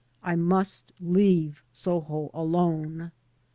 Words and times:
I 0.23 0.35
must 0.35 0.93
leave 0.99 1.63
Soho 1.71 2.31
alone. 2.33 3.11